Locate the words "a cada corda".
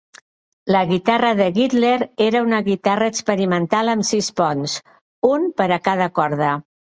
5.77-6.51